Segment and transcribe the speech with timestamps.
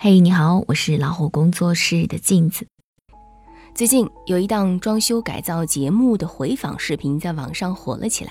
[0.00, 2.64] 嘿，你好，我是老虎工作室的镜子。
[3.74, 8.30] 最近有一档装修改造节目的回访视频在网上火了起来。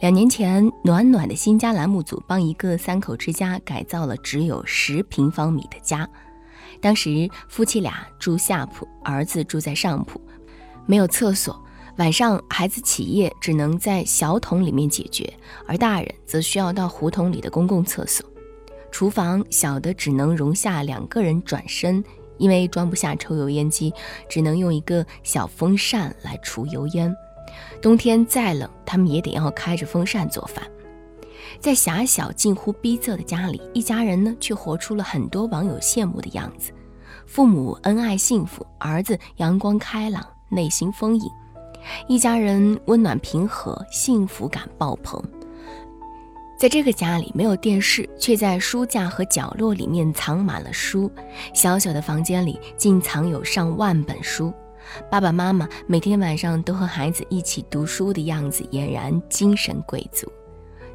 [0.00, 6.06] 两年前，暖暖的新家栏目组帮一个三口之家改造了只有十平方米的家。
[6.82, 10.20] 当时夫妻俩住下铺，儿子住在上铺，
[10.84, 11.58] 没有厕所，
[11.96, 15.32] 晚上孩子起夜只能在小桶里面解决，
[15.66, 18.22] 而大人则需要到胡同里的公共厕所。
[18.90, 22.02] 厨房小的只能容下两个人转身，
[22.38, 23.92] 因为装不下抽油烟机，
[24.28, 27.14] 只能用一个小风扇来除油烟。
[27.80, 30.64] 冬天再冷，他们也得要开着风扇做饭。
[31.58, 36.70] 在狭小近乎逼仄的家里，一家人呢却活出了很多网友羡慕的样子：
[37.26, 41.30] 父母恩爱幸福，儿子阳光开朗，内心丰盈，
[42.06, 45.22] 一家人温暖平和，幸福感爆棚。
[46.60, 51.10] 在这个家里没有电视，却在书架和角落里面藏满了书。
[51.54, 54.52] 小小的房间里竟藏有上万本书。
[55.10, 60.30] 爸爸妈妈每天晚上都和孩子一起读书的样子，俨然精神贵族。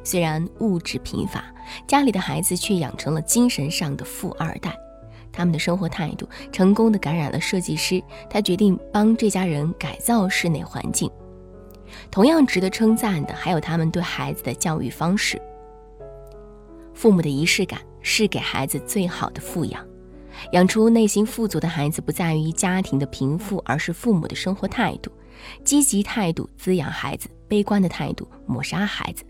[0.04, 1.52] 虽然物质贫乏，
[1.84, 4.72] 家里的孩子却养成了精神上的富二代。
[5.32, 11.10] 他们的生活态度成功的感染了设计师，他决定帮这家人改造室内环境。
[12.08, 15.42] 同样值得称赞的还有他们对孩子的教育方式。
[16.96, 19.86] 父母的仪式感是给孩子最好的富养，
[20.52, 25.12] 养出内心富足的孩子，不在于家庭的贫富，而是父母的生活态度。
[25.62, 29.22] 积极态度滋养孩子，悲观的态度抹杀孩子。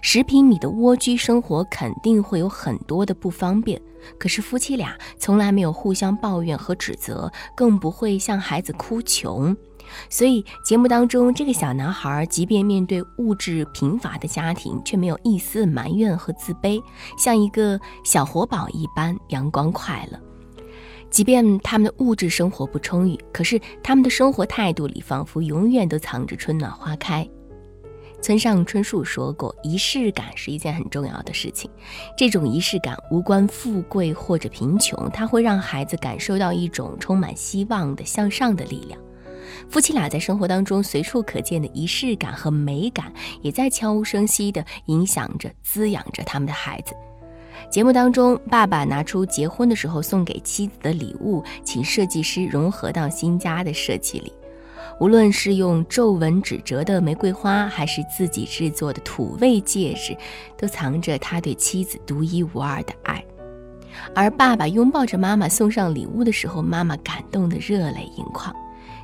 [0.00, 3.78] 十平米的蜗居生活肯定会有很多的不方便，
[4.18, 9.54] 可是夫妻俩从来没有互相抱怨和指责，更不会向孩子哭穷。
[10.08, 16.82] 所以，节目当中这个小男孩，即便面对物质贫乏的家庭，却没有一丝埋怨和自卑，
[17.18, 20.18] 像一个小活宝一般阳光快乐。
[21.10, 27.28] 即便他们的物质生活不充裕，可是他们的生活态度里仿佛永远都藏着春暖花开。
[28.20, 31.70] 村上春树说过：“仪式感是一件很重要的事情，
[32.16, 38.98] 这种仪式感无关富贵或者贫穷，它会让孩子感受到一种充满希望的向上的力量。”
[39.68, 46.94] 夫妻俩在生活当中随处可见的仪式感和美感，也在悄无声息地影响着、滋养着他们的孩子。
[47.70, 54.32] 节目当中，爸爸拿出结婚的时候送给妻子的礼物，请设计师融合到新家的设计里。
[55.00, 60.16] 无论是用皱纹纸折的玫瑰花，还是自己制作的土味戒指，
[60.56, 63.24] 都藏着他对妻子独一无二的爱。
[64.14, 68.54] 而爸爸拥抱着妈妈送上礼物的时候，妈妈感动得热泪盈眶。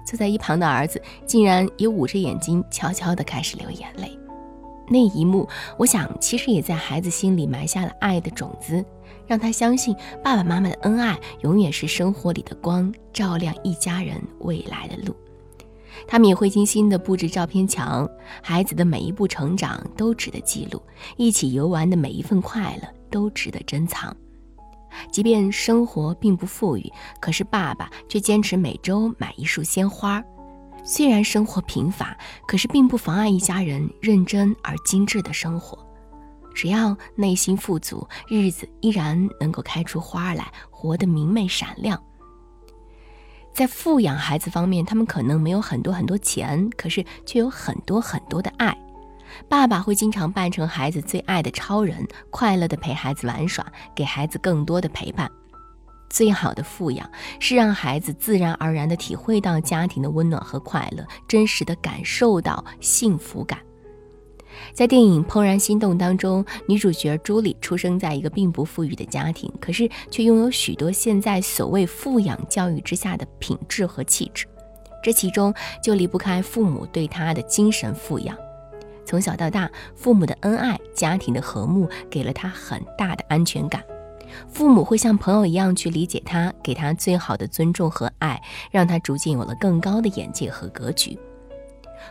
[0.04, 4.16] 坐在一旁的儿子竟然也捂着眼睛，悄悄地开始流眼泪。
[4.88, 8.84] 那一幕，我想其实也在孩子心里埋下了爱的种子，
[9.26, 15.14] 让他相信爸爸妈妈的恩爱永远是生活里的光，照亮一家人未来的路。
[16.08, 18.08] 他们也会精心地布置照片墙，
[18.42, 20.82] 孩子的每一步成长都值得记录，
[21.16, 24.16] 一起游玩的每一份快乐都值得珍藏。
[25.10, 30.22] 即便生活并不富裕，可是爸爸却坚持每周买一束鲜花。
[30.82, 35.78] 虽然生活贫乏，可是并不妨碍一家人认真而精致的生活。
[36.54, 42.02] 只要内心富足，日子依然能够开出花来，活得明媚闪亮。
[43.52, 48.76] 在富养孩子方面，他们可能没有很多很多钱，可是却有很多很多的爱。
[49.48, 55.30] 爸爸会经常扮成孩子最爱的超人，快乐地陪孩子玩耍，给孩子更多的陪伴。
[56.08, 57.08] 最好的富养
[57.38, 63.58] 是让孩子自然而然地体会到家庭的温暖和快乐，真实地感受到幸福感。
[64.74, 74.46] 在电影《怦然心动》当中，女主角朱莉出生在一个并不富裕的家庭，可是却拥有许多现在所谓富养教育之下的品质和气质。
[75.04, 78.36] 这其中就离不开父母对她的精神富养。
[79.10, 83.82] 从小到大，父母的恩爱、家庭的和睦，给了他很大的安全感。
[84.46, 88.40] 父母会像朋友一样去理解他，给他最好的尊重和爱，
[88.70, 91.18] 让他逐渐有了更高的眼界和格局。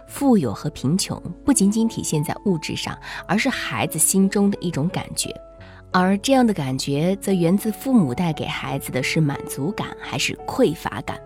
[0.10, 5.34] 富有和贫穷不仅仅体现在物质上，而是孩子心中的一种感觉，
[5.94, 11.18] 而这样的感觉则源自父母带给孩子的是满足感还是匮乏感。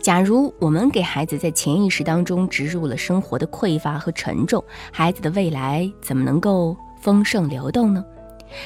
[0.00, 4.62] 假如我们给孩子在潜意识当中植入了生活的匮乏和沉重，
[4.92, 8.04] 孩子的未来怎么能够丰盛流动呢？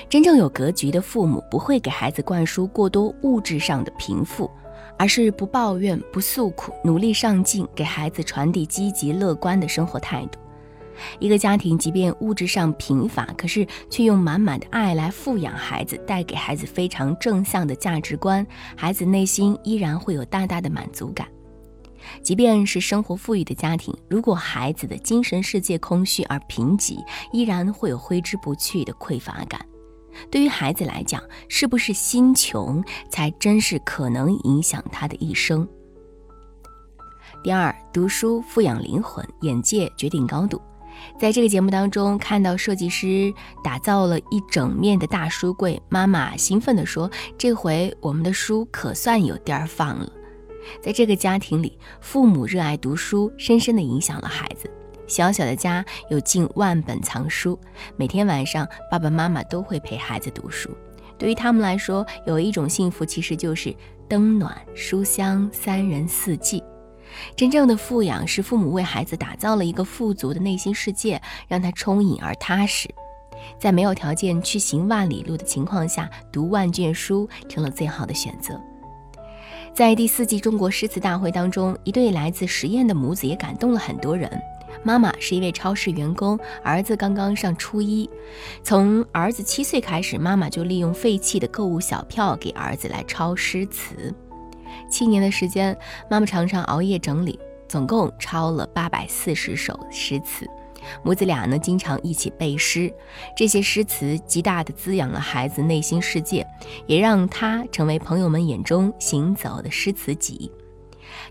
[0.08, 4.50] 真正有格局的父母不会给孩子灌输过多物质上的贫富，
[4.98, 10.38] 而是不抱怨、不诉苦，努力上进，给孩子传递积极乐观的生活态度。
[11.19, 18.46] 一个家庭即便物质上贫乏，可是却用满满的爱来富养孩子，带给孩子非常正向的价值观，
[18.76, 21.26] 孩子内心依然会有大大的满足感。
[22.22, 26.96] 即便是生活富裕的家庭，如果孩子的精神世界空虚而贫瘠，
[27.32, 29.60] 依然会有挥之不去的匮乏感。
[30.31, 35.69] 对于孩子来讲，是不是心穷，才真是可能影响他的一生。
[37.42, 40.62] 第二，读书富养灵魂，眼界决定高度。
[41.19, 43.32] 在这个节目当中，看到设计师
[43.62, 50.12] 打造了一整面的大书柜，妈妈兴奋地说：“这回我们的书可算有地儿放了。”
[50.82, 54.70] 在这个家庭里，父母热爱读书，深深地影响了孩子。
[55.06, 57.58] 小小的家有近万本藏书，
[57.96, 60.69] 每天晚上爸爸妈妈都会陪孩子读书。
[61.16, 63.75] 对于他们来说，有一种幸福其实就是
[64.08, 66.62] 灯暖书香三人四季。
[67.34, 72.88] 真正的富养是父母为孩子打造了一个富足的内心世界，让他充盈而踏实。
[73.58, 78.60] 在没有条件去行万里路的情况下，读万卷书成了最好的选择。
[79.74, 84.30] 在第四季中国诗词大会当中，一对来自十堰的母子也感动了很多人。
[84.82, 88.08] 妈妈是一位超市员工，儿子刚刚上初一。
[88.62, 94.14] 从儿子七岁开始，妈妈就利用废弃的购物小票给儿子来抄诗词。
[94.88, 95.77] 七年的时间，
[96.11, 97.38] 妈妈常常熬夜整理，
[97.69, 100.47] 总共抄了八百四十首诗词。
[101.03, 102.93] 母子俩呢，经常一起背诗，
[103.37, 106.47] 这些诗词极大的滋养了孩子内心世界，
[106.87, 110.50] 也让他成为朋友们眼中行走的诗词集。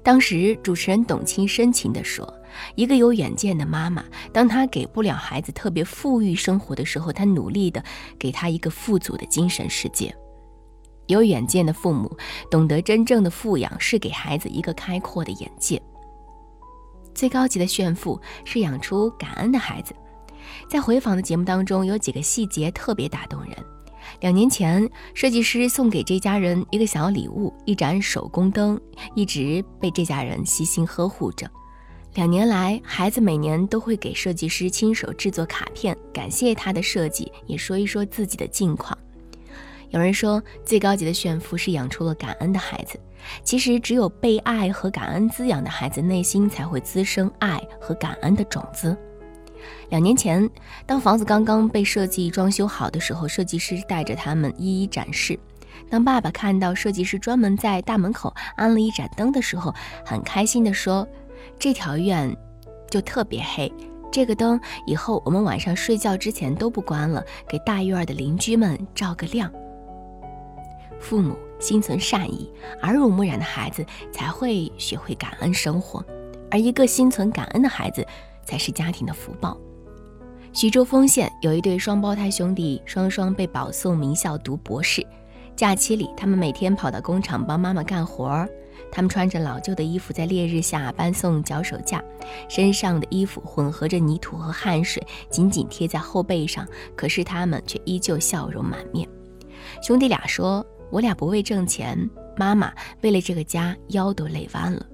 [0.03, 2.31] 当时主持人董卿深情地说
[2.75, 4.03] ：“一个有远见的妈妈，
[4.33, 7.83] 当她给不了孩子特别富裕生活的时候，她努力地
[8.19, 10.13] 给他一个富足的精神世界。”
[11.07, 12.11] 有远见的父母
[12.49, 15.81] 懂得，真正的富养是给孩子一个开阔的眼界。
[17.13, 19.93] 最高级的炫富是养出感恩的孩子。
[20.69, 23.51] 在回访的节目当中，有几个细节特别打动人。
[24.19, 28.79] 两年前，设计师送给这家人一个小礼物——一盏手工灯，
[29.15, 31.49] 一直被这家人悉心呵护着。
[32.13, 38.97] 两年来，孩子每年都会给设计师亲手制作卡片，感谢他的设计，也说一说自己的近况。
[39.95, 42.99] 有人说，最高级的炫富是养出了感恩的孩子。
[43.43, 48.95] 其实，只有被爱和感恩滋养的孩子，内心才会滋生爱和感恩的种子。
[49.87, 50.49] 两年前，
[50.85, 55.39] 当房子刚刚被设计装修好的时候，设计师带着他们一一展示。
[55.89, 59.73] 当爸爸看到设计师专门在大门口安了一盏灯的时候，
[60.05, 61.07] 很开心地说
[61.57, 62.35] ：“这条院
[62.89, 63.71] 就特别黑，
[64.11, 69.49] 这个灯以后我们晚上睡觉之前都不关了，给大院的邻居们照个亮。”
[70.99, 72.51] 父母心存善意，
[72.81, 76.03] 耳濡目染的孩子才会学会感恩生活，
[76.49, 78.05] 而一个心存感恩的孩子，
[78.43, 79.57] 才是家庭的福报。
[80.51, 85.05] 徐州丰县有一对双胞胎兄弟，双双被保送名校读博士。
[85.55, 88.49] 假期里，他们每天跑到工厂帮妈妈干活儿。
[88.91, 92.03] 他们穿着老旧的衣服，在烈日下搬送脚手架，
[92.49, 96.65] 身上的衣服混合着泥土和汗水，紧紧贴在后背上。
[96.95, 99.07] 可是他们却依旧笑容满面。
[99.81, 100.65] 兄弟俩说。
[100.95, 102.71] 我俩不为挣钱，妈妈
[103.01, 104.85] 为了这个家腰都累弯了。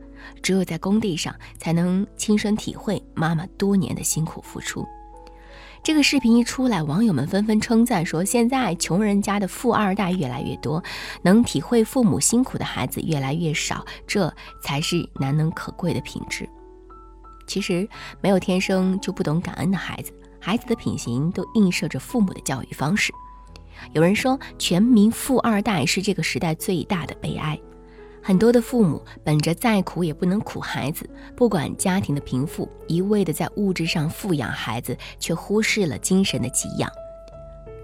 [0.42, 4.83] 只有在工地上，才能亲身体会妈妈多年的辛苦付出。
[5.83, 10.83] 这个视频一出来，网友们纷纷称赞说：“现在穷人家的富二代越来越多，
[11.21, 16.50] 能体会父母辛苦的孩子越来越少，这才是难能可贵的品质。”
[17.46, 17.88] 其实，
[18.22, 23.13] 没有天生就不懂感恩的孩子，孩子的品行都映射着父母的教育方式。
[23.93, 27.59] 有人说，全民富二代是这个时代最大的悲哀。
[28.23, 36.88] 很多的父母本着再苦也不能苦孩子，不管家庭的贫富，一味的在物质上富养孩子，却忽视了精神的给养。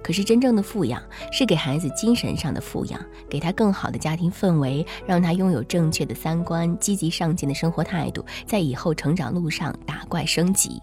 [0.03, 1.01] 可是，真正的富养
[1.31, 10.81] 是给孩子精神上的富养，给他更好的家庭氛围，让他拥有正确的三观、积极上进的生活态度，在以后成长路上打怪升级。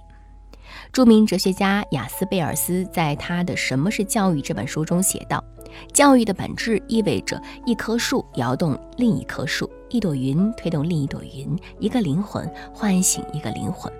[0.92, 5.42] 著名哲学家雅斯贝尔斯在他的《什么是教育》这本书中写道
[5.92, 13.92] ：“教育的本质意味着一棵树摇动另一棵树，一朵云推动另一朵云，一个灵魂唤醒一个灵魂。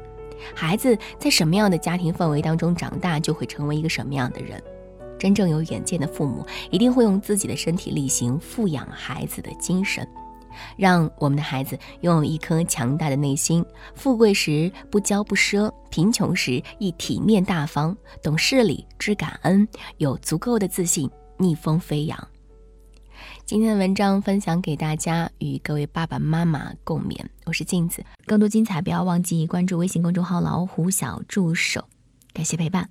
[0.55, 4.63] 孩子在什么样的家庭氛围当中长大，就会成为一个什么样的人。
[5.19, 10.07] 真正有远见的父母，一定会用自己的身体力行富养孩子的精神。”
[10.77, 19.67] 让我们的孩子拥有一颗强大的内心，富贵时不骄不奢，贫穷时亦体面大方，懂事理，知感恩，
[19.99, 22.29] 有足够的自信，逆风飞扬。
[23.47, 27.17] 今天的文章分享给大家，与各位爸爸妈妈共勉。
[27.45, 31.85] 我是镜子，更多精彩不要忘记关注微信公众号“老虎小助手”。
[32.33, 32.89] 感谢陪伴。